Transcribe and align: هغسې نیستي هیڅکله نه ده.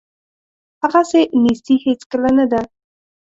هغسې 0.81 1.21
نیستي 1.43 1.75
هیڅکله 1.85 2.29
نه 2.37 2.45
ده. 2.51 2.61